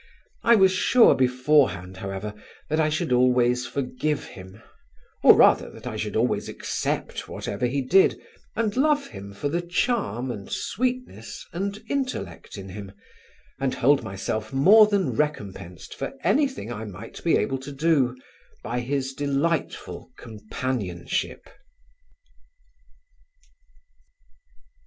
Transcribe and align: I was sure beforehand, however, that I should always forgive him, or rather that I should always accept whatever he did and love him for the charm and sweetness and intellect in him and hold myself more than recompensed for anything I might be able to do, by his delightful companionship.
I 0.41 0.55
was 0.55 0.71
sure 0.71 1.13
beforehand, 1.13 1.97
however, 1.97 2.33
that 2.69 2.79
I 2.79 2.89
should 2.89 3.11
always 3.11 3.67
forgive 3.67 4.25
him, 4.25 4.63
or 5.21 5.35
rather 5.35 5.69
that 5.69 5.85
I 5.85 5.95
should 5.95 6.15
always 6.15 6.49
accept 6.49 7.29
whatever 7.29 7.67
he 7.67 7.83
did 7.83 8.19
and 8.55 8.75
love 8.75 9.09
him 9.09 9.31
for 9.31 9.47
the 9.47 9.61
charm 9.61 10.31
and 10.31 10.51
sweetness 10.51 11.45
and 11.53 11.83
intellect 11.87 12.57
in 12.57 12.69
him 12.69 12.93
and 13.59 13.75
hold 13.75 14.01
myself 14.01 14.51
more 14.51 14.87
than 14.87 15.15
recompensed 15.15 15.93
for 15.93 16.13
anything 16.23 16.73
I 16.73 16.83
might 16.85 17.23
be 17.23 17.37
able 17.37 17.59
to 17.59 17.71
do, 17.71 18.17
by 18.63 18.79
his 18.79 19.13
delightful 19.13 20.09
companionship. 20.17 21.47